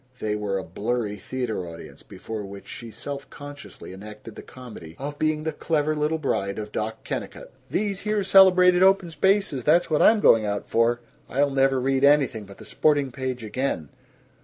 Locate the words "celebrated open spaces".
8.23-9.63